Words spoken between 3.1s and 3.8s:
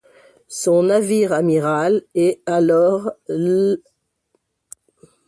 l'.